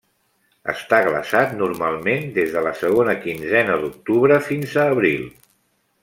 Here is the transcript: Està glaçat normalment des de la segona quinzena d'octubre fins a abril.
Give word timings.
Està 0.71 0.99
glaçat 1.07 1.51
normalment 1.59 2.25
des 2.39 2.55
de 2.57 2.63
la 2.69 2.73
segona 2.81 3.15
quinzena 3.29 3.75
d'octubre 3.83 4.39
fins 4.51 4.73
a 4.85 4.91
abril. 4.95 5.29